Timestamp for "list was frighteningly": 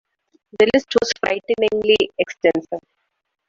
0.73-1.95